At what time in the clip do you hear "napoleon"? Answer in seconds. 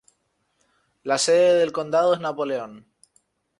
2.19-2.87